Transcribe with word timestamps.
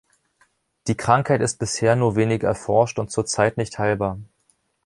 Die 0.87 0.95
Krankheit 0.97 1.41
ist 1.41 1.59
bisher 1.59 1.95
nur 1.95 2.15
wenig 2.15 2.41
erforscht 2.41 2.97
und 2.97 3.11
zurzeit 3.11 3.57
nicht 3.57 3.77
heilbar. 3.77 4.17